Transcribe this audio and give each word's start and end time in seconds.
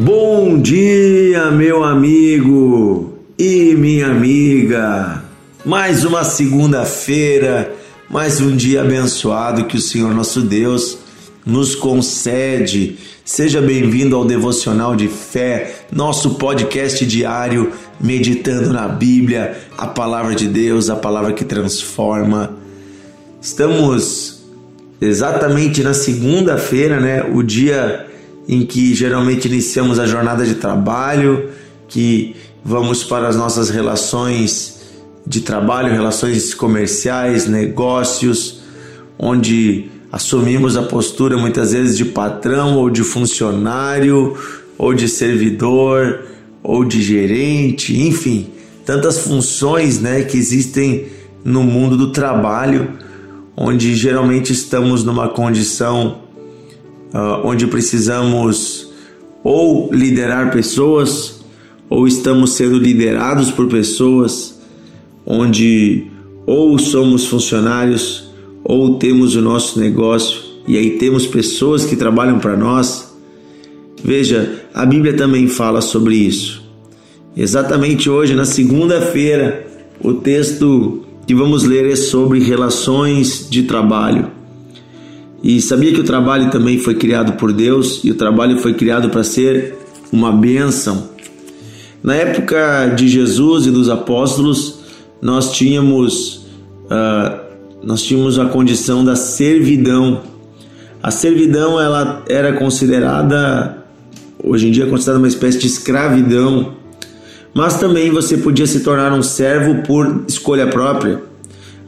Bom 0.00 0.60
dia, 0.60 1.50
meu 1.50 1.82
amigo 1.82 3.18
e 3.36 3.74
minha 3.74 4.06
amiga. 4.06 5.24
Mais 5.64 6.04
uma 6.04 6.22
segunda-feira, 6.22 7.74
mais 8.08 8.40
um 8.40 8.54
dia 8.54 8.82
abençoado 8.82 9.64
que 9.64 9.76
o 9.76 9.80
Senhor 9.80 10.14
nosso 10.14 10.42
Deus 10.42 10.98
nos 11.44 11.74
concede. 11.74 12.96
Seja 13.24 13.60
bem-vindo 13.60 14.14
ao 14.14 14.24
Devocional 14.24 14.94
de 14.94 15.08
Fé, 15.08 15.74
nosso 15.90 16.36
podcast 16.36 17.04
diário 17.04 17.72
meditando 18.00 18.72
na 18.72 18.86
Bíblia, 18.86 19.58
a 19.76 19.88
palavra 19.88 20.32
de 20.32 20.46
Deus, 20.46 20.88
a 20.88 20.94
palavra 20.94 21.32
que 21.32 21.44
transforma. 21.44 22.56
Estamos 23.42 24.44
exatamente 25.00 25.82
na 25.82 25.92
segunda-feira, 25.92 27.00
né? 27.00 27.24
O 27.34 27.42
dia 27.42 28.06
em 28.48 28.64
que 28.64 28.94
geralmente 28.94 29.46
iniciamos 29.46 29.98
a 29.98 30.06
jornada 30.06 30.46
de 30.46 30.54
trabalho, 30.54 31.50
que 31.86 32.34
vamos 32.64 33.04
para 33.04 33.28
as 33.28 33.36
nossas 33.36 33.68
relações 33.68 34.78
de 35.26 35.42
trabalho, 35.42 35.92
relações 35.92 36.54
comerciais, 36.54 37.46
negócios, 37.46 38.62
onde 39.18 39.90
assumimos 40.10 40.76
a 40.78 40.82
postura 40.82 41.36
muitas 41.36 41.72
vezes 41.72 41.96
de 41.96 42.06
patrão 42.06 42.78
ou 42.78 42.88
de 42.88 43.02
funcionário 43.02 44.34
ou 44.78 44.94
de 44.94 45.06
servidor 45.06 46.24
ou 46.62 46.84
de 46.84 47.02
gerente, 47.02 48.00
enfim, 48.00 48.48
tantas 48.86 49.18
funções, 49.18 50.00
né, 50.00 50.22
que 50.22 50.38
existem 50.38 51.06
no 51.44 51.62
mundo 51.62 51.96
do 51.96 52.10
trabalho, 52.10 52.92
onde 53.54 53.94
geralmente 53.94 54.52
estamos 54.52 55.04
numa 55.04 55.28
condição 55.28 56.27
uh, 57.14 57.46
onde 57.46 57.66
precisamos 57.66 58.92
ou 59.42 59.92
liderar 59.92 60.52
pessoas, 60.52 61.40
ou 61.88 62.06
estamos 62.06 62.52
sendo 62.52 62.78
liderados 62.78 63.50
por 63.50 63.68
pessoas, 63.68 64.60
onde 65.24 66.06
ou 66.46 66.78
somos 66.78 67.26
funcionários, 67.26 68.30
ou 68.64 68.98
temos 68.98 69.36
o 69.36 69.42
nosso 69.42 69.78
negócio 69.78 70.48
e 70.66 70.76
aí 70.76 70.98
temos 70.98 71.26
pessoas 71.26 71.86
que 71.86 71.96
trabalham 71.96 72.38
para 72.38 72.54
nós. 72.54 73.10
Veja, 74.04 74.64
a 74.74 74.84
Bíblia 74.84 75.14
também 75.14 75.48
fala 75.48 75.80
sobre 75.80 76.14
isso. 76.14 76.62
Exatamente 77.34 78.10
hoje, 78.10 78.34
na 78.34 78.44
segunda-feira, 78.44 79.66
o 80.02 80.12
texto 80.12 81.04
que 81.26 81.34
vamos 81.34 81.64
ler 81.64 81.90
é 81.90 81.96
sobre 81.96 82.40
relações 82.40 83.46
de 83.48 83.62
trabalho. 83.62 84.30
E 85.42 85.60
sabia 85.60 85.92
que 85.92 86.00
o 86.00 86.04
trabalho 86.04 86.50
também 86.50 86.78
foi 86.78 86.94
criado 86.94 87.34
por 87.34 87.52
Deus 87.52 88.00
e 88.02 88.10
o 88.10 88.14
trabalho 88.14 88.58
foi 88.58 88.74
criado 88.74 89.08
para 89.08 89.22
ser 89.22 89.74
uma 90.12 90.32
bênção. 90.32 91.10
Na 92.02 92.14
época 92.14 92.92
de 92.96 93.08
Jesus 93.08 93.66
e 93.66 93.70
dos 93.70 93.88
apóstolos, 93.88 94.80
nós 95.20 95.52
tínhamos, 95.52 96.46
uh, 96.84 97.38
nós 97.82 98.02
tínhamos 98.02 98.38
a 98.38 98.46
condição 98.46 99.04
da 99.04 99.16
servidão. 99.16 100.22
A 101.02 101.10
servidão 101.10 101.80
ela 101.80 102.24
era 102.28 102.52
considerada, 102.52 103.84
hoje 104.42 104.68
em 104.68 104.70
dia, 104.70 104.84
é 104.84 104.86
considerada 104.88 105.18
uma 105.18 105.28
espécie 105.28 105.58
de 105.58 105.66
escravidão, 105.66 106.74
mas 107.54 107.78
também 107.78 108.10
você 108.10 108.36
podia 108.36 108.66
se 108.66 108.80
tornar 108.80 109.12
um 109.12 109.22
servo 109.22 109.82
por 109.82 110.24
escolha 110.28 110.66
própria. 110.66 111.22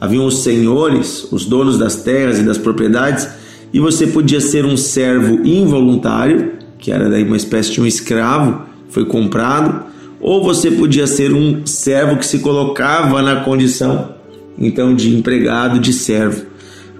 Haviam 0.00 0.24
os 0.24 0.42
senhores, 0.42 1.26
os 1.30 1.44
donos 1.44 1.78
das 1.78 1.96
terras 1.96 2.38
e 2.38 2.42
das 2.42 2.56
propriedades, 2.56 3.28
e 3.72 3.80
você 3.80 4.06
podia 4.06 4.40
ser 4.40 4.64
um 4.64 4.76
servo 4.76 5.46
involuntário, 5.46 6.52
que 6.78 6.90
era 6.90 7.08
daí 7.08 7.24
uma 7.24 7.36
espécie 7.36 7.72
de 7.72 7.80
um 7.80 7.86
escravo, 7.86 8.62
foi 8.88 9.04
comprado, 9.04 9.84
ou 10.20 10.42
você 10.42 10.70
podia 10.70 11.06
ser 11.06 11.32
um 11.32 11.64
servo 11.64 12.16
que 12.16 12.26
se 12.26 12.40
colocava 12.40 13.22
na 13.22 13.36
condição 13.36 14.20
então 14.60 14.94
de 14.94 15.16
empregado, 15.16 15.78
de 15.78 15.92
servo. 15.92 16.44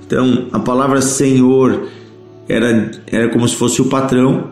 Então, 0.07 0.47
a 0.51 0.59
palavra 0.59 1.03
senhor 1.03 1.89
era, 2.49 2.91
era 3.07 3.29
como 3.29 3.47
se 3.47 3.55
fosse 3.55 3.83
o 3.83 3.85
patrão, 3.85 4.51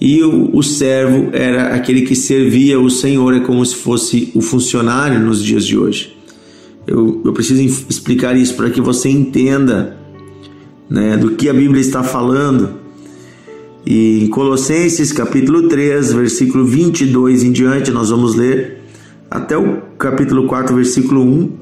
e 0.00 0.22
o, 0.22 0.56
o 0.56 0.62
servo 0.62 1.30
era 1.32 1.74
aquele 1.74 2.02
que 2.02 2.14
servia 2.14 2.80
o 2.80 2.90
senhor, 2.90 3.34
é 3.34 3.40
como 3.40 3.64
se 3.64 3.76
fosse 3.76 4.30
o 4.34 4.40
funcionário 4.40 5.20
nos 5.20 5.42
dias 5.42 5.64
de 5.64 5.76
hoje. 5.76 6.16
Eu, 6.86 7.20
eu 7.24 7.32
preciso 7.32 7.62
explicar 7.88 8.36
isso 8.36 8.54
para 8.54 8.70
que 8.70 8.80
você 8.80 9.08
entenda 9.08 9.96
né, 10.88 11.16
do 11.16 11.32
que 11.32 11.48
a 11.48 11.54
Bíblia 11.54 11.80
está 11.80 12.02
falando. 12.02 12.86
E 13.84 14.24
em 14.24 14.28
Colossenses 14.28 15.12
capítulo 15.12 15.68
3, 15.68 16.12
versículo 16.12 16.64
22 16.64 17.44
em 17.44 17.52
diante, 17.52 17.90
nós 17.90 18.10
vamos 18.10 18.34
ler 18.34 18.82
até 19.30 19.56
o 19.56 19.82
capítulo 19.98 20.46
4, 20.46 20.74
versículo 20.74 21.22
1, 21.22 21.52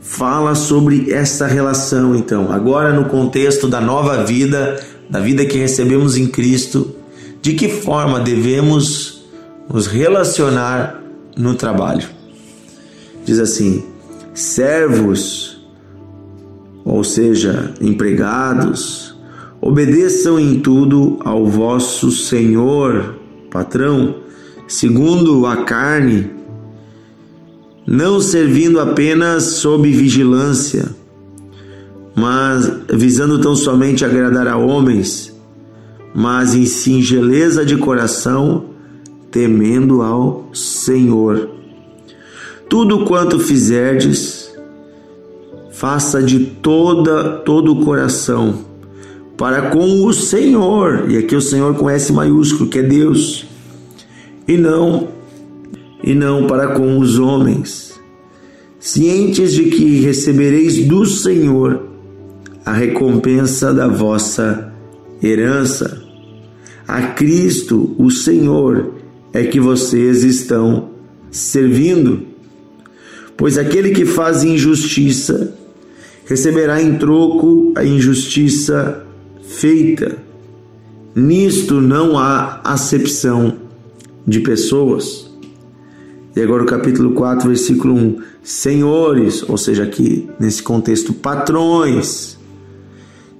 fala 0.00 0.54
sobre 0.54 1.12
essa 1.12 1.46
relação, 1.46 2.14
então, 2.14 2.50
agora 2.50 2.92
no 2.92 3.08
contexto 3.08 3.68
da 3.68 3.80
nova 3.80 4.24
vida, 4.24 4.80
da 5.08 5.20
vida 5.20 5.44
que 5.44 5.58
recebemos 5.58 6.16
em 6.16 6.26
Cristo, 6.26 6.94
de 7.40 7.54
que 7.54 7.68
forma 7.68 8.20
devemos 8.20 9.24
nos 9.72 9.86
relacionar 9.86 11.02
no 11.36 11.54
trabalho. 11.54 12.08
Diz 13.24 13.38
assim: 13.38 13.84
servos 14.34 15.61
ou 17.02 17.04
seja, 17.04 17.74
empregados, 17.80 19.12
obedeçam 19.60 20.38
em 20.38 20.60
tudo 20.60 21.18
ao 21.24 21.44
vosso 21.44 22.12
Senhor, 22.12 23.16
patrão, 23.50 24.18
segundo 24.68 25.44
a 25.44 25.64
carne, 25.64 26.30
não 27.84 28.20
servindo 28.20 28.78
apenas 28.78 29.42
sob 29.42 29.90
vigilância, 29.90 30.90
mas 32.14 32.72
visando 32.88 33.40
tão 33.40 33.56
somente 33.56 34.04
agradar 34.04 34.46
a 34.46 34.56
homens, 34.56 35.36
mas 36.14 36.54
em 36.54 36.66
singeleza 36.66 37.66
de 37.66 37.76
coração, 37.76 38.66
temendo 39.28 40.02
ao 40.02 40.50
Senhor. 40.54 41.50
Tudo 42.68 43.04
quanto 43.04 43.40
fizerdes, 43.40 44.41
faça 45.82 46.22
de 46.22 46.38
toda 46.38 47.38
todo 47.38 47.72
o 47.72 47.84
coração 47.84 48.60
para 49.36 49.70
com 49.70 50.06
o 50.06 50.12
Senhor. 50.12 51.10
E 51.10 51.16
aqui 51.16 51.34
o 51.34 51.40
Senhor 51.40 51.74
com 51.74 51.90
S 51.90 52.12
maiúsculo, 52.12 52.70
que 52.70 52.78
é 52.78 52.84
Deus. 52.84 53.44
E 54.46 54.56
não 54.56 55.08
e 56.04 56.14
não 56.14 56.46
para 56.46 56.68
com 56.68 57.00
os 57.00 57.18
homens, 57.18 58.00
cientes 58.78 59.52
de 59.52 59.70
que 59.70 60.00
recebereis 60.02 60.86
do 60.86 61.04
Senhor 61.04 61.82
a 62.64 62.72
recompensa 62.72 63.74
da 63.74 63.88
vossa 63.88 64.72
herança. 65.20 66.00
A 66.86 67.02
Cristo, 67.08 67.92
o 67.98 68.08
Senhor, 68.08 68.94
é 69.32 69.42
que 69.42 69.58
vocês 69.58 70.22
estão 70.22 70.90
servindo. 71.28 72.22
Pois 73.36 73.58
aquele 73.58 73.90
que 73.90 74.04
faz 74.04 74.44
injustiça 74.44 75.58
receberá 76.26 76.80
em 76.82 76.96
troco 76.96 77.72
a 77.76 77.84
injustiça 77.84 79.04
feita. 79.42 80.18
Nisto 81.14 81.80
não 81.80 82.18
há 82.18 82.60
acepção 82.64 83.56
de 84.26 84.40
pessoas. 84.40 85.30
E 86.34 86.40
agora 86.40 86.62
o 86.62 86.66
capítulo 86.66 87.12
4, 87.12 87.48
versículo 87.48 87.94
1. 87.94 88.22
Senhores, 88.42 89.48
ou 89.48 89.58
seja, 89.58 89.82
aqui 89.82 90.28
nesse 90.40 90.62
contexto, 90.62 91.12
patrões, 91.12 92.38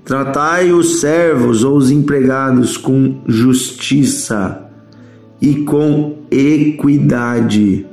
tratai 0.05 0.73
os 0.73 1.01
servos 1.01 1.65
ou 1.65 1.77
os 1.77 1.91
empregados 1.91 2.77
com 2.77 3.23
justiça 3.27 4.71
e 5.41 5.65
com 5.65 6.19
equidade. 6.31 7.87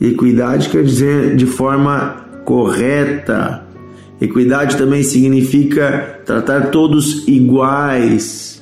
Equidade 0.00 0.70
quer 0.70 0.82
dizer 0.82 1.36
de 1.36 1.44
forma 1.44 2.29
correta. 2.50 3.64
Equidade 4.20 4.76
também 4.76 5.04
significa 5.04 6.20
tratar 6.26 6.72
todos 6.72 7.28
iguais. 7.28 8.60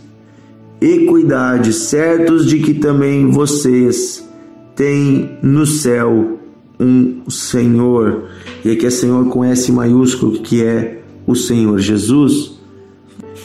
Equidade, 0.78 1.72
certos 1.72 2.46
de 2.46 2.58
que 2.58 2.74
também 2.74 3.30
vocês 3.30 4.28
têm 4.76 5.38
no 5.42 5.64
céu 5.64 6.38
um 6.78 7.30
Senhor. 7.30 8.24
E 8.62 8.70
aqui 8.70 8.84
é 8.84 8.90
Senhor 8.90 9.26
com 9.30 9.42
S 9.42 9.72
maiúsculo, 9.72 10.32
que 10.42 10.62
é 10.62 11.00
o 11.26 11.34
Senhor 11.34 11.78
Jesus. 11.78 12.60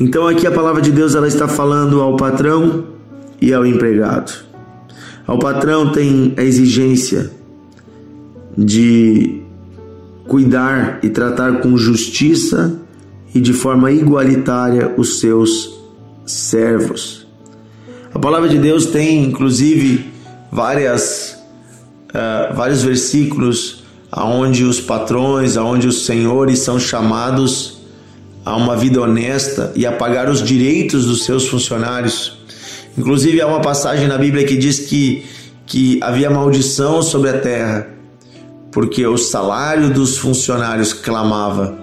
Então 0.01 0.27
aqui 0.27 0.45
a 0.45 0.51
palavra 0.51 0.81
de 0.81 0.91
Deus 0.91 1.15
ela 1.15 1.27
está 1.29 1.47
falando 1.47 2.01
ao 2.01 2.17
patrão 2.17 2.83
e 3.41 3.53
ao 3.53 3.65
empregado. 3.65 4.33
Ao 5.25 5.39
patrão 5.39 5.93
tem 5.93 6.33
a 6.35 6.43
exigência 6.43 7.31
de 8.57 9.42
cuidar 10.27 10.99
e 11.03 11.09
tratar 11.09 11.59
com 11.59 11.77
justiça 11.77 12.79
e 13.33 13.41
de 13.41 13.53
forma 13.53 13.91
igualitária 13.91 14.93
os 14.97 15.19
seus 15.19 15.79
servos. 16.25 17.27
A 18.13 18.19
palavra 18.19 18.47
de 18.47 18.57
Deus 18.57 18.85
tem, 18.85 19.23
inclusive, 19.23 20.05
várias, 20.51 21.37
uh, 22.09 22.55
vários 22.55 22.83
versículos 22.83 23.83
aonde 24.11 24.63
os 24.63 24.79
patrões, 24.79 25.57
aonde 25.57 25.87
os 25.87 26.05
senhores 26.05 26.59
são 26.59 26.79
chamados 26.79 27.79
a 28.45 28.55
uma 28.55 28.75
vida 28.75 29.01
honesta 29.01 29.71
e 29.75 29.85
a 29.85 29.91
pagar 29.91 30.29
os 30.29 30.43
direitos 30.43 31.05
dos 31.07 31.25
seus 31.25 31.47
funcionários. 31.47 32.37
Inclusive 32.95 33.41
há 33.41 33.47
uma 33.47 33.61
passagem 33.61 34.07
na 34.07 34.17
Bíblia 34.17 34.45
que 34.45 34.55
diz 34.55 34.79
que, 34.79 35.25
que 35.65 35.97
havia 36.03 36.29
maldição 36.29 37.01
sobre 37.01 37.29
a 37.31 37.39
terra, 37.39 37.87
porque 38.73 39.05
o 39.05 39.17
salário 39.17 39.91
dos 39.91 40.17
funcionários 40.17 40.91
clamava, 40.91 41.77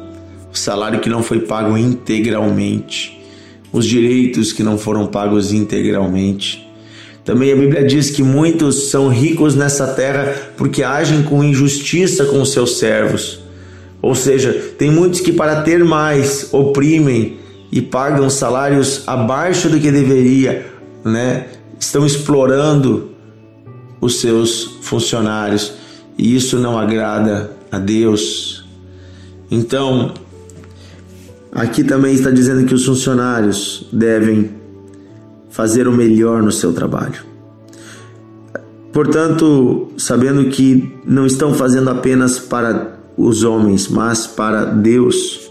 o 0.53 0.59
salário 0.59 0.99
que 0.99 1.09
não 1.09 1.23
foi 1.23 1.39
pago 1.39 1.79
integralmente, 1.79 3.23
os 3.73 3.87
direitos 3.87 4.53
que 4.53 4.65
não 4.65 4.77
foram 4.77 5.07
pagos 5.07 5.53
integralmente. 5.53 6.69
Também 7.25 7.53
a 7.53 7.57
Bíblia 7.57 7.85
diz 7.85 8.11
que 8.11 8.25
muitos 8.25 8.91
são 8.91 9.09
ricos 9.09 9.55
nessa 9.55 9.87
terra 9.87 10.35
porque 10.57 10.83
agem 10.83 11.23
com 11.23 11.45
injustiça 11.45 12.25
com 12.25 12.43
os 12.43 12.51
seus 12.51 12.79
servos. 12.79 13.41
Ou 14.03 14.15
seja, 14.17 14.53
tem 14.77 14.91
muitos 14.91 15.21
que, 15.21 15.33
para 15.33 15.63
ter 15.63 15.85
mais, 15.85 16.49
oprimem 16.51 17.39
e 17.71 17.81
pagam 17.81 18.29
salários 18.29 19.05
abaixo 19.07 19.69
do 19.69 19.79
que 19.79 19.93
deveria, 19.93 20.67
né? 21.05 21.47
estão 21.79 22.05
explorando 22.05 23.11
os 24.01 24.21
seus 24.21 24.79
funcionários 24.83 25.75
e 26.21 26.37
isso 26.37 26.59
não 26.59 26.79
agrada 26.79 27.51
a 27.73 27.79
Deus. 27.79 28.63
Então, 29.51 30.13
aqui 31.51 31.83
também 31.83 32.15
está 32.15 32.31
dizendo 32.31 32.67
que 32.67 32.75
os 32.75 32.85
funcionários 32.85 33.89
devem 33.91 34.51
fazer 35.49 35.89
o 35.89 35.93
melhor 35.93 36.43
no 36.43 36.53
seu 36.53 36.75
trabalho. 36.75 37.25
Portanto, 38.93 39.89
sabendo 39.97 40.51
que 40.51 40.93
não 41.07 41.25
estão 41.25 41.55
fazendo 41.55 41.89
apenas 41.89 42.39
para 42.39 42.99
os 43.17 43.43
homens, 43.43 43.89
mas 43.89 44.27
para 44.27 44.67
Deus. 44.67 45.51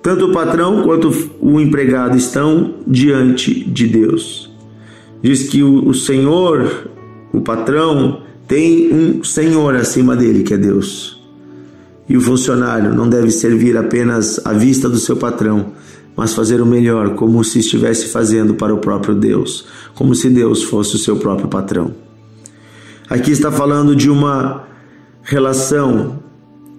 Tanto 0.00 0.26
o 0.26 0.32
patrão 0.32 0.84
quanto 0.84 1.10
o 1.40 1.60
empregado 1.60 2.16
estão 2.16 2.74
diante 2.86 3.64
de 3.64 3.88
Deus. 3.88 4.48
Diz 5.20 5.48
que 5.48 5.60
o, 5.60 5.92
Senhor, 5.92 6.88
o 7.32 7.40
patrão, 7.40 8.27
tem 8.48 8.90
um 8.92 9.22
Senhor 9.22 9.76
acima 9.76 10.16
dele, 10.16 10.42
que 10.42 10.54
é 10.54 10.56
Deus. 10.56 11.22
E 12.08 12.16
o 12.16 12.20
funcionário 12.20 12.94
não 12.94 13.06
deve 13.06 13.30
servir 13.30 13.76
apenas 13.76 14.40
à 14.46 14.54
vista 14.54 14.88
do 14.88 14.98
seu 14.98 15.18
patrão, 15.18 15.72
mas 16.16 16.32
fazer 16.32 16.62
o 16.62 16.66
melhor, 16.66 17.14
como 17.14 17.44
se 17.44 17.58
estivesse 17.58 18.08
fazendo 18.08 18.54
para 18.54 18.74
o 18.74 18.78
próprio 18.78 19.14
Deus, 19.14 19.66
como 19.94 20.14
se 20.14 20.30
Deus 20.30 20.62
fosse 20.62 20.96
o 20.96 20.98
seu 20.98 21.16
próprio 21.16 21.46
patrão. 21.46 21.92
Aqui 23.10 23.30
está 23.30 23.52
falando 23.52 23.94
de 23.94 24.08
uma 24.08 24.64
relação 25.22 26.20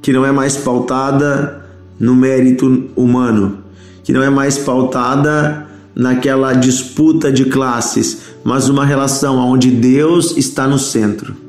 que 0.01 0.11
não 0.11 0.25
é 0.25 0.31
mais 0.31 0.57
pautada 0.57 1.63
no 1.99 2.15
mérito 2.15 2.89
humano, 2.95 3.59
que 4.03 4.11
não 4.11 4.23
é 4.23 4.29
mais 4.29 4.57
pautada 4.57 5.67
naquela 5.95 6.53
disputa 6.53 7.31
de 7.31 7.45
classes, 7.45 8.21
mas 8.43 8.69
uma 8.69 8.85
relação 8.85 9.37
onde 9.37 9.69
Deus 9.69 10.35
está 10.35 10.67
no 10.67 10.79
centro. 10.79 11.48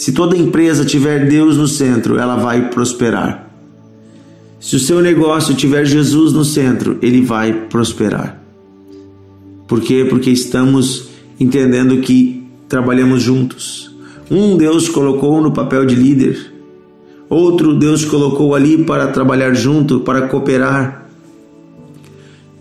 Se 0.00 0.12
toda 0.12 0.34
empresa 0.34 0.82
tiver 0.82 1.28
Deus 1.28 1.58
no 1.58 1.68
centro, 1.68 2.18
ela 2.18 2.34
vai 2.34 2.70
prosperar. 2.70 3.50
Se 4.58 4.76
o 4.76 4.78
seu 4.78 4.98
negócio 5.02 5.54
tiver 5.54 5.84
Jesus 5.84 6.32
no 6.32 6.42
centro, 6.42 6.96
ele 7.02 7.20
vai 7.20 7.52
prosperar. 7.52 8.42
Por 9.68 9.82
quê? 9.82 10.06
Porque 10.08 10.30
estamos 10.30 11.10
entendendo 11.38 12.00
que 12.00 12.42
trabalhamos 12.66 13.22
juntos. 13.22 13.94
Um 14.30 14.56
Deus 14.56 14.88
colocou 14.88 15.38
no 15.42 15.52
papel 15.52 15.84
de 15.84 15.96
líder, 15.96 16.50
outro 17.28 17.78
Deus 17.78 18.02
colocou 18.02 18.54
ali 18.54 18.82
para 18.82 19.08
trabalhar 19.08 19.52
junto, 19.52 20.00
para 20.00 20.28
cooperar. 20.28 21.10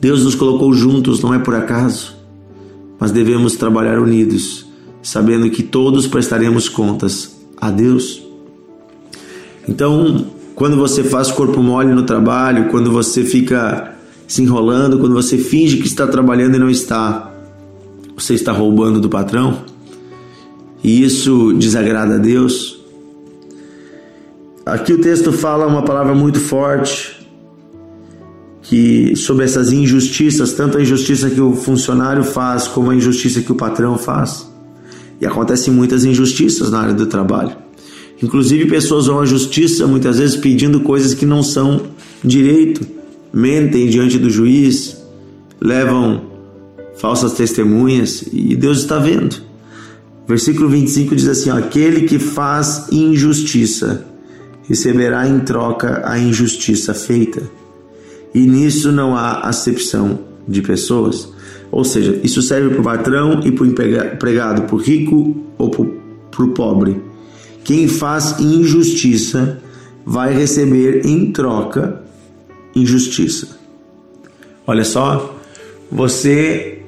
Deus 0.01 0.25
nos 0.25 0.35
colocou 0.35 0.73
juntos, 0.73 1.21
não 1.21 1.33
é 1.33 1.39
por 1.39 1.55
acaso, 1.55 2.17
mas 2.99 3.13
devemos 3.13 3.55
trabalhar 3.55 3.97
unidos, 3.97 4.68
sabendo 5.01 5.49
que 5.49 5.63
todos 5.63 6.07
prestaremos 6.07 6.67
contas 6.67 7.37
a 7.57 7.71
Deus. 7.71 8.21
Então, 9.67 10.27
quando 10.55 10.75
você 10.75 11.03
faz 11.03 11.31
corpo 11.31 11.61
mole 11.61 11.93
no 11.93 12.03
trabalho, 12.03 12.69
quando 12.69 12.91
você 12.91 13.23
fica 13.23 13.95
se 14.27 14.41
enrolando, 14.41 14.99
quando 14.99 15.13
você 15.13 15.37
finge 15.37 15.77
que 15.77 15.87
está 15.87 16.05
trabalhando 16.07 16.55
e 16.55 16.59
não 16.59 16.69
está, 16.69 17.33
você 18.15 18.33
está 18.33 18.51
roubando 18.51 18.99
do 18.99 19.09
patrão? 19.09 19.63
E 20.83 21.03
isso 21.03 21.53
desagrada 21.53 22.15
a 22.15 22.17
Deus? 22.17 22.79
Aqui 24.65 24.93
o 24.93 25.01
texto 25.01 25.31
fala 25.31 25.65
uma 25.65 25.83
palavra 25.83 26.13
muito 26.13 26.39
forte 26.39 27.19
que 28.61 29.15
sobre 29.15 29.45
essas 29.45 29.71
injustiças, 29.71 30.53
tanto 30.53 30.77
a 30.77 30.81
injustiça 30.81 31.29
que 31.29 31.41
o 31.41 31.53
funcionário 31.53 32.23
faz 32.23 32.67
como 32.67 32.91
a 32.91 32.95
injustiça 32.95 33.41
que 33.41 33.51
o 33.51 33.55
patrão 33.55 33.97
faz. 33.97 34.48
E 35.21 35.25
acontecem 35.25 35.73
muitas 35.73 36.05
injustiças 36.05 36.71
na 36.71 36.79
área 36.79 36.93
do 36.93 37.05
trabalho. 37.05 37.55
Inclusive, 38.21 38.65
pessoas 38.67 39.07
vão 39.07 39.19
à 39.19 39.25
justiça 39.25 39.87
muitas 39.87 40.19
vezes 40.19 40.35
pedindo 40.35 40.81
coisas 40.81 41.13
que 41.13 41.25
não 41.25 41.41
são 41.41 41.87
direito, 42.23 42.85
mentem 43.31 43.87
diante 43.87 44.17
do 44.17 44.29
juiz, 44.29 44.97
levam 45.59 46.29
falsas 46.97 47.33
testemunhas 47.33 48.23
e 48.31 48.55
Deus 48.55 48.79
está 48.79 48.99
vendo. 48.99 49.37
Versículo 50.27 50.69
25 50.69 51.15
diz 51.15 51.27
assim: 51.27 51.49
Aquele 51.49 52.01
que 52.01 52.19
faz 52.19 52.87
injustiça 52.91 54.05
receberá 54.67 55.27
em 55.27 55.39
troca 55.39 56.03
a 56.05 56.19
injustiça 56.19 56.93
feita, 56.93 57.41
e 58.35 58.41
nisso 58.41 58.91
não 58.91 59.15
há 59.15 59.39
acepção 59.39 60.19
de 60.47 60.61
pessoas. 60.61 61.29
Ou 61.71 61.83
seja, 61.83 62.19
isso 62.23 62.41
serve 62.41 62.69
para 62.69 62.81
o 62.81 62.83
patrão 62.83 63.41
e 63.43 63.51
para 63.51 63.63
o 63.63 63.67
empregado, 63.67 64.63
para 64.63 64.75
o 64.75 64.79
rico 64.79 65.35
ou 65.57 65.69
para 65.69 66.43
o 66.43 66.47
pobre. 66.49 67.01
Quem 67.63 67.87
faz 67.87 68.39
injustiça 68.39 69.61
vai 70.05 70.33
receber 70.33 71.05
em 71.05 71.31
troca 71.31 72.01
injustiça. 72.75 73.59
Olha 74.65 74.83
só, 74.83 75.35
você 75.91 76.79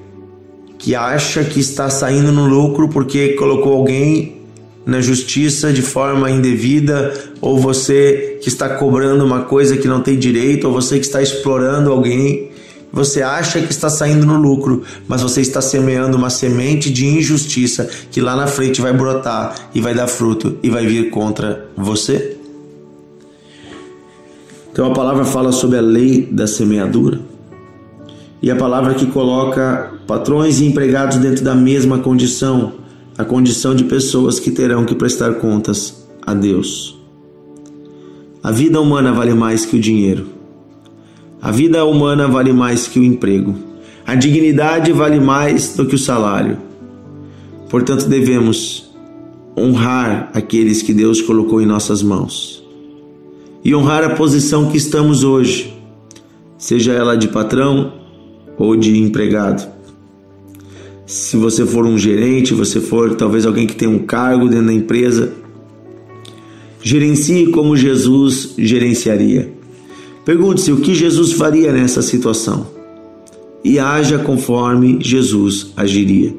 que 0.78 0.96
acha 0.96 1.44
que 1.44 1.60
está 1.60 1.90
saindo 1.90 2.32
no 2.32 2.48
lucro 2.48 2.90
porque 2.90 3.30
colocou 3.30 3.74
alguém 3.74 4.42
na 4.86 5.00
justiça 5.00 5.72
de 5.72 5.82
forma 5.82 6.30
indevida, 6.32 7.14
ou 7.40 7.60
você 7.60 8.40
que 8.42 8.50
está 8.50 8.70
cobrando 8.70 9.24
uma 9.24 9.44
coisa 9.44 9.78
que 9.78 9.88
não 9.88 10.02
tem 10.02 10.18
direito, 10.18 10.68
ou 10.68 10.74
você 10.74 11.00
que 11.00 11.06
está 11.06 11.22
explorando 11.22 11.92
alguém, 11.92 12.51
você 12.92 13.22
acha 13.22 13.62
que 13.62 13.72
está 13.72 13.90
saindo 13.90 14.26
no 14.26 14.36
lucro, 14.36 14.84
mas 15.08 15.22
você 15.22 15.40
está 15.40 15.62
semeando 15.62 16.18
uma 16.18 16.30
semente 16.30 16.92
de 16.92 17.06
injustiça 17.06 17.90
que 18.12 18.20
lá 18.20 18.36
na 18.36 18.48
frente 18.48 18.82
vai 18.82 18.92
brotar 18.92 19.56
e 19.74 19.80
vai 19.80 19.94
dar 19.94 20.08
fruto 20.08 20.58
e 20.62 20.70
vai 20.70 20.86
vir 20.86 21.10
contra 21.10 21.70
você? 21.76 22.38
Então 24.72 24.86
a 24.86 24.94
palavra 24.94 25.24
fala 25.24 25.52
sobre 25.52 25.78
a 25.78 25.82
lei 25.82 26.28
da 26.30 26.48
semeadura. 26.48 27.20
E 28.42 28.50
a 28.50 28.56
palavra 28.56 28.94
que 28.94 29.06
coloca 29.06 29.94
patrões 30.08 30.60
e 30.60 30.66
empregados 30.66 31.18
dentro 31.18 31.44
da 31.44 31.54
mesma 31.54 32.00
condição, 32.00 32.74
a 33.18 33.24
condição 33.24 33.76
de 33.76 33.84
pessoas 33.84 34.40
que 34.40 34.52
terão 34.52 34.84
que 34.84 34.96
prestar 34.96 35.36
contas 35.36 36.08
a 36.26 36.34
Deus. 36.34 36.98
A 38.44 38.52
vida 38.52 38.82
humana 38.82 39.14
vale 39.14 39.34
mais 39.34 39.66
que 39.66 39.78
o 39.78 39.80
dinheiro. 39.80 40.41
A 41.42 41.50
vida 41.50 41.84
humana 41.84 42.28
vale 42.28 42.54
mais 42.54 42.88
que 42.88 43.00
o 43.00 43.04
emprego. 43.04 43.56
A 44.06 44.14
dignidade 44.14 44.92
vale 44.92 45.20
mais 45.20 45.76
do 45.76 45.86
que 45.86 45.96
o 45.96 45.98
salário. 45.98 46.58
Portanto, 47.68 48.08
devemos 48.08 48.92
honrar 49.58 50.30
aqueles 50.34 50.82
que 50.82 50.94
Deus 50.94 51.22
colocou 51.22 51.62
em 51.62 51.66
nossas 51.66 52.04
mãos 52.04 52.64
e 53.64 53.74
honrar 53.76 54.04
a 54.04 54.16
posição 54.16 54.70
que 54.70 54.78
estamos 54.78 55.24
hoje, 55.24 55.74
seja 56.58 56.94
ela 56.94 57.16
de 57.16 57.28
patrão 57.28 57.94
ou 58.58 58.76
de 58.76 58.98
empregado. 58.98 59.68
Se 61.06 61.38
você 61.38 61.66
for 61.66 61.86
um 61.86 61.98
gerente, 61.98 62.54
você 62.54 62.80
for 62.80 63.16
talvez 63.16 63.46
alguém 63.46 63.68
que 63.68 63.76
tem 63.76 63.88
um 63.88 64.00
cargo 64.00 64.48
dentro 64.48 64.68
da 64.68 64.74
empresa, 64.74 65.34
gerencie 66.82 67.48
como 67.48 67.76
Jesus 67.76 68.54
gerenciaria. 68.58 69.61
Pergunte-se 70.24 70.72
o 70.72 70.78
que 70.78 70.94
Jesus 70.94 71.34
faria 71.34 71.72
nessa 71.72 72.02
situação 72.02 72.68
e 73.64 73.80
haja 73.80 74.20
conforme 74.20 75.00
Jesus 75.02 75.72
agiria. 75.76 76.36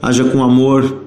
Haja 0.00 0.24
com 0.24 0.42
amor, 0.42 1.02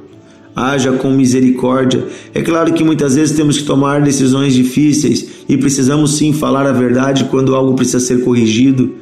haja 0.56 0.94
com 0.94 1.12
misericórdia. 1.12 2.08
É 2.34 2.42
claro 2.42 2.74
que 2.74 2.84
muitas 2.84 3.15
vezes 3.15 3.36
temos 3.36 3.58
que 3.58 3.65
tomar 3.65 4.01
decisões 4.01 4.54
difíceis 4.54 5.27
e 5.48 5.58
precisamos 5.58 6.15
sim 6.18 6.34
falar 6.34 6.65
a 6.65 6.72
verdade 6.72 7.25
quando 7.25 7.54
algo 7.54 7.75
precisa 7.75 8.00
ser 8.00 8.24
corrigido, 8.24 8.96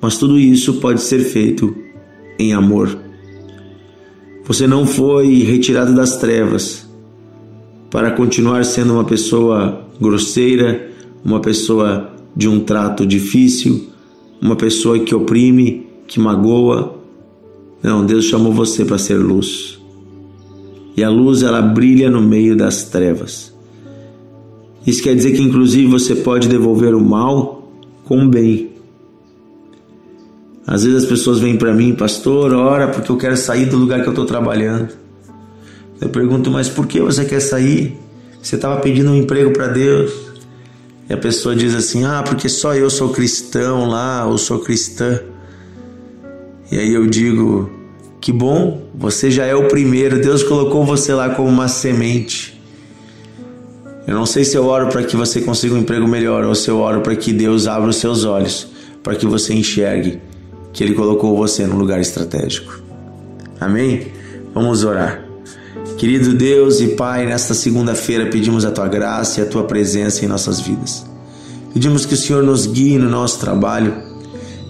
mas 0.00 0.16
tudo 0.16 0.38
isso 0.38 0.74
pode 0.74 1.02
ser 1.02 1.20
feito 1.20 1.76
em 2.38 2.52
amor. 2.52 2.98
Você 4.46 4.66
não 4.66 4.86
foi 4.86 5.42
retirado 5.42 5.94
das 5.94 6.16
trevas 6.16 6.88
para 7.90 8.10
continuar 8.12 8.64
sendo 8.64 8.94
uma 8.94 9.04
pessoa 9.04 9.86
grosseira, 10.00 10.90
uma 11.24 11.40
pessoa 11.40 12.15
de 12.36 12.46
um 12.46 12.60
trato 12.60 13.06
difícil, 13.06 13.88
uma 14.40 14.54
pessoa 14.54 14.98
que 14.98 15.14
oprime, 15.14 15.86
que 16.06 16.20
magoa. 16.20 16.94
Não, 17.82 18.04
Deus 18.04 18.26
chamou 18.26 18.52
você 18.52 18.84
para 18.84 18.98
ser 18.98 19.16
luz. 19.16 19.80
E 20.96 21.02
a 21.02 21.08
luz 21.08 21.42
ela 21.42 21.62
brilha 21.62 22.10
no 22.10 22.20
meio 22.20 22.56
das 22.56 22.84
trevas. 22.84 23.54
Isso 24.86 25.02
quer 25.02 25.16
dizer 25.16 25.32
que 25.32 25.42
inclusive 25.42 25.86
você 25.86 26.14
pode 26.14 26.48
devolver 26.48 26.94
o 26.94 27.00
mal 27.00 27.72
com 28.04 28.24
o 28.24 28.28
bem. 28.28 28.70
Às 30.66 30.84
vezes 30.84 31.04
as 31.04 31.08
pessoas 31.08 31.38
vêm 31.38 31.56
para 31.56 31.72
mim, 31.72 31.94
pastor, 31.94 32.52
ora 32.52 32.88
porque 32.88 33.10
eu 33.10 33.16
quero 33.16 33.36
sair 33.36 33.66
do 33.66 33.76
lugar 33.76 34.02
que 34.02 34.08
eu 34.08 34.12
estou 34.12 34.26
trabalhando. 34.26 34.90
Eu 36.00 36.08
pergunto, 36.08 36.50
mas 36.50 36.68
por 36.68 36.86
que 36.86 37.00
você 37.00 37.24
quer 37.24 37.40
sair? 37.40 37.96
Você 38.42 38.56
estava 38.56 38.80
pedindo 38.80 39.10
um 39.10 39.16
emprego 39.16 39.52
para 39.52 39.68
Deus. 39.68 40.25
E 41.08 41.12
a 41.12 41.16
pessoa 41.16 41.54
diz 41.54 41.74
assim: 41.74 42.04
ah, 42.04 42.22
porque 42.22 42.48
só 42.48 42.74
eu 42.74 42.90
sou 42.90 43.10
cristão 43.10 43.88
lá, 43.88 44.26
ou 44.26 44.38
sou 44.38 44.58
cristã. 44.60 45.20
E 46.70 46.78
aí 46.78 46.92
eu 46.92 47.06
digo: 47.06 47.70
que 48.20 48.32
bom, 48.32 48.82
você 48.94 49.30
já 49.30 49.44
é 49.44 49.54
o 49.54 49.68
primeiro, 49.68 50.20
Deus 50.20 50.42
colocou 50.42 50.84
você 50.84 51.12
lá 51.12 51.30
como 51.30 51.48
uma 51.48 51.68
semente. 51.68 52.60
Eu 54.06 54.14
não 54.14 54.26
sei 54.26 54.44
se 54.44 54.56
eu 54.56 54.64
oro 54.66 54.88
para 54.88 55.02
que 55.02 55.16
você 55.16 55.40
consiga 55.40 55.74
um 55.74 55.78
emprego 55.78 56.06
melhor 56.06 56.44
ou 56.44 56.54
se 56.54 56.68
eu 56.70 56.78
oro 56.78 57.00
para 57.00 57.16
que 57.16 57.32
Deus 57.32 57.66
abra 57.66 57.90
os 57.90 57.96
seus 57.96 58.24
olhos, 58.24 58.68
para 59.02 59.16
que 59.16 59.26
você 59.26 59.52
enxergue 59.52 60.20
que 60.72 60.84
Ele 60.84 60.94
colocou 60.94 61.36
você 61.36 61.66
no 61.66 61.76
lugar 61.76 62.00
estratégico. 62.00 62.80
Amém? 63.60 64.12
Vamos 64.54 64.84
orar. 64.84 65.25
Querido 65.96 66.34
Deus 66.34 66.78
e 66.80 66.88
Pai, 66.88 67.24
nesta 67.24 67.54
segunda-feira 67.54 68.26
pedimos 68.26 68.66
a 68.66 68.70
Tua 68.70 68.86
graça 68.86 69.40
e 69.40 69.42
a 69.42 69.46
Tua 69.46 69.64
presença 69.64 70.22
em 70.22 70.28
nossas 70.28 70.60
vidas. 70.60 71.06
Pedimos 71.72 72.04
que 72.04 72.12
o 72.12 72.16
Senhor 72.16 72.42
nos 72.42 72.66
guie 72.66 72.98
no 72.98 73.08
nosso 73.08 73.40
trabalho, 73.40 73.94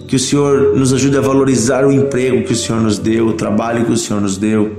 que 0.07 0.15
o 0.15 0.19
Senhor 0.19 0.77
nos 0.77 0.93
ajude 0.93 1.17
a 1.17 1.21
valorizar 1.21 1.85
o 1.85 1.91
emprego 1.91 2.45
que 2.45 2.53
o 2.53 2.55
Senhor 2.55 2.81
nos 2.81 2.97
deu, 2.97 3.27
o 3.27 3.33
trabalho 3.33 3.83
que 3.83 3.91
o 3.91 3.97
Senhor 3.97 4.21
nos 4.21 4.37
deu, 4.37 4.77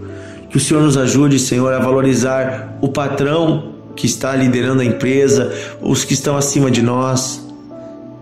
que 0.48 0.56
o 0.56 0.60
Senhor 0.60 0.82
nos 0.82 0.96
ajude, 0.96 1.38
Senhor, 1.38 1.70
a 1.70 1.78
valorizar 1.78 2.78
o 2.80 2.88
patrão 2.88 3.74
que 3.94 4.06
está 4.06 4.34
liderando 4.34 4.80
a 4.80 4.84
empresa, 4.86 5.52
os 5.82 6.02
que 6.02 6.14
estão 6.14 6.34
acima 6.34 6.70
de 6.70 6.80
nós. 6.80 7.46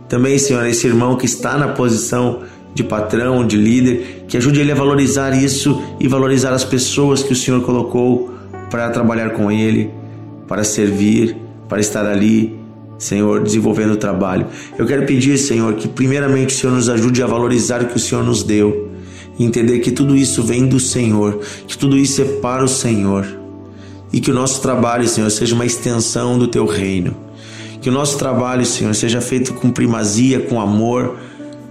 Também, 0.09 0.37
Senhor, 0.37 0.66
esse 0.66 0.85
irmão 0.85 1.14
que 1.14 1.26
está 1.26 1.56
na 1.56 1.68
posição 1.68 2.40
de 2.76 2.85
patrão, 2.85 3.47
de 3.47 3.56
líder, 3.56 4.25
que 4.28 4.37
ajude 4.37 4.61
ele 4.61 4.71
a 4.71 4.75
valorizar 4.75 5.30
isso 5.30 5.83
e 5.99 6.06
valorizar 6.06 6.52
as 6.52 6.62
pessoas 6.62 7.23
que 7.23 7.33
o 7.33 7.37
Senhor 7.37 7.62
colocou 7.62 8.35
para 8.71 8.90
trabalhar 8.90 9.30
com 9.30 9.50
ele, 9.50 9.90
para 10.47 10.62
servir, 10.62 11.35
para 11.71 11.80
estar 11.80 12.04
ali, 12.04 12.54
Senhor, 12.99 13.42
desenvolvendo 13.42 13.92
o 13.92 13.97
trabalho. 13.97 14.47
Eu 14.76 14.85
quero 14.85 15.06
pedir, 15.06 15.38
Senhor, 15.38 15.73
que 15.75 15.88
primeiramente 15.88 16.54
o 16.54 16.59
Senhor 16.59 16.75
nos 16.75 16.90
ajude 16.90 17.23
a 17.23 17.26
valorizar 17.26 17.80
o 17.80 17.87
que 17.87 17.97
o 17.97 17.99
Senhor 17.99 18.23
nos 18.23 18.42
deu 18.42 18.90
e 19.38 19.45
entender 19.45 19.78
que 19.78 19.90
tudo 19.90 20.14
isso 20.14 20.42
vem 20.42 20.66
do 20.66 20.78
Senhor, 20.78 21.40
que 21.66 21.78
tudo 21.78 21.97
isso 21.97 22.21
é 22.21 22.25
para 22.26 22.62
o 22.62 22.68
Senhor 22.68 23.26
e 24.12 24.21
que 24.21 24.30
o 24.30 24.35
nosso 24.35 24.61
trabalho, 24.61 25.09
Senhor, 25.09 25.30
seja 25.30 25.54
uma 25.54 25.64
extensão 25.64 26.38
do 26.38 26.47
teu 26.47 26.66
reino. 26.66 27.16
Que 27.80 27.88
o 27.88 27.92
nosso 27.92 28.18
trabalho, 28.18 28.66
Senhor, 28.66 28.95
seja 28.95 29.23
feito 29.23 29.54
com 29.54 29.71
primazia, 29.71 30.40
com 30.40 30.61
amor, 30.61 31.16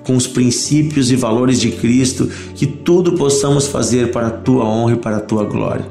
com 0.06 0.16
os 0.16 0.28
princípios 0.28 1.12
e 1.12 1.16
valores 1.16 1.60
de 1.60 1.72
Cristo, 1.72 2.30
que 2.54 2.66
tudo 2.66 3.14
possamos 3.14 3.68
fazer 3.68 4.12
para 4.12 4.28
a 4.28 4.32
tua 4.32 4.64
honra 4.64 4.94
e 4.94 4.98
para 4.98 5.18
a 5.18 5.22
tua 5.22 5.44
glória. 5.44 5.86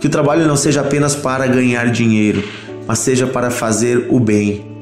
Que 0.00 0.06
o 0.06 0.10
trabalho 0.10 0.46
não 0.46 0.56
seja 0.56 0.80
apenas 0.80 1.14
para 1.14 1.46
ganhar 1.46 1.92
dinheiro, 1.92 2.42
mas 2.86 2.98
seja 2.98 3.26
para 3.26 3.50
fazer 3.50 4.08
o 4.10 4.18
bem. 4.18 4.72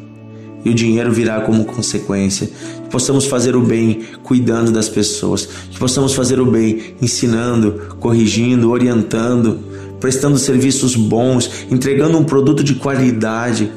E 0.65 0.71
o 0.71 0.75
dinheiro 0.75 1.11
virá 1.11 1.41
como 1.41 1.65
consequência. 1.65 2.47
Que 2.47 2.91
possamos 2.91 3.27
fazer 3.27 3.57
o 3.57 3.61
bem 3.61 4.03
cuidando 4.23 4.71
das 4.71 4.89
pessoas. 4.89 5.49
Que 5.71 5.79
possamos 5.79 6.15
fazer 6.15 6.41
o 6.41 6.47
bem 6.47 6.95
ensinando, 7.01 7.97
corrigindo, 7.99 8.71
orientando, 8.71 9.59
prestando 9.99 10.39
serviços 10.39 10.95
bons, 10.95 11.51
entregando 11.71 12.19
um 12.19 12.25
produto 12.25 12.63
de 12.63 12.75
qualidade. 12.75 13.71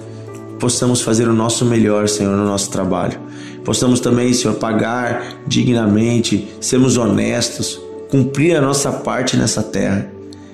Possamos 0.60 1.02
fazer 1.02 1.28
o 1.28 1.34
nosso 1.34 1.66
melhor, 1.66 2.08
Senhor, 2.08 2.36
no 2.36 2.46
nosso 2.46 2.70
trabalho. 2.70 3.23
Possamos 3.64 4.00
também, 4.00 4.34
Senhor, 4.34 4.56
pagar 4.56 5.38
dignamente, 5.48 6.48
sermos 6.60 6.98
honestos, 6.98 7.80
cumprir 8.10 8.56
a 8.58 8.62
nossa 8.62 8.92
parte 8.92 9.38
nessa 9.38 9.64
terra. 9.64 10.12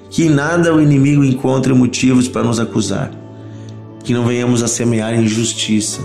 Que 0.09 0.25
em 0.25 0.29
nada 0.29 0.73
o 0.73 0.81
inimigo 0.81 1.23
encontre 1.23 1.73
motivos 1.73 2.27
para 2.27 2.43
nos 2.43 2.59
acusar. 2.59 3.11
Que 4.03 4.13
não 4.13 4.25
venhamos 4.25 4.63
a 4.63 4.67
semear 4.67 5.19
injustiça, 5.19 6.01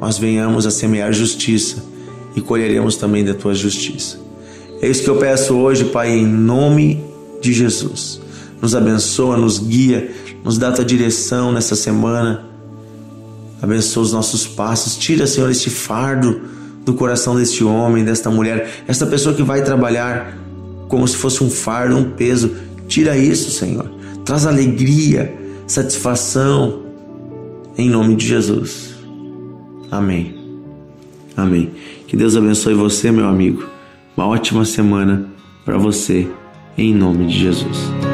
mas 0.00 0.18
venhamos 0.18 0.66
a 0.66 0.70
semear 0.70 1.12
justiça 1.12 1.84
e 2.34 2.40
colheremos 2.40 2.96
também 2.96 3.24
da 3.24 3.34
tua 3.34 3.54
justiça. 3.54 4.18
É 4.80 4.88
isso 4.88 5.02
que 5.02 5.10
eu 5.10 5.16
peço 5.16 5.54
hoje, 5.54 5.86
Pai, 5.86 6.10
em 6.10 6.26
nome 6.26 7.02
de 7.40 7.52
Jesus. 7.52 8.20
Nos 8.62 8.74
abençoa, 8.74 9.36
nos 9.36 9.58
guia, 9.58 10.10
nos 10.44 10.56
dá 10.56 10.68
a 10.68 10.72
tua 10.72 10.84
direção 10.84 11.52
nessa 11.52 11.74
semana 11.74 12.47
Abençoa 13.60 14.02
os 14.02 14.12
nossos 14.12 14.46
passos. 14.46 14.96
Tira, 14.96 15.26
Senhor, 15.26 15.50
este 15.50 15.70
fardo 15.70 16.40
do 16.84 16.94
coração 16.94 17.36
deste 17.36 17.64
homem, 17.64 18.04
desta 18.04 18.30
mulher, 18.30 18.84
esta 18.86 19.06
pessoa 19.06 19.34
que 19.34 19.42
vai 19.42 19.62
trabalhar 19.62 20.38
como 20.88 21.06
se 21.06 21.16
fosse 21.16 21.44
um 21.44 21.50
fardo, 21.50 21.96
um 21.96 22.10
peso. 22.10 22.52
Tira 22.86 23.16
isso, 23.16 23.50
Senhor. 23.50 23.90
Traz 24.24 24.46
alegria, 24.46 25.34
satisfação, 25.66 26.82
em 27.76 27.88
nome 27.88 28.16
de 28.16 28.26
Jesus. 28.26 28.94
Amém. 29.90 30.34
Amém. 31.36 31.70
Que 32.06 32.16
Deus 32.16 32.36
abençoe 32.36 32.74
você, 32.74 33.10
meu 33.10 33.26
amigo. 33.26 33.64
Uma 34.16 34.26
ótima 34.26 34.64
semana 34.64 35.28
para 35.64 35.78
você, 35.78 36.26
em 36.76 36.94
nome 36.94 37.26
de 37.26 37.38
Jesus. 37.38 38.07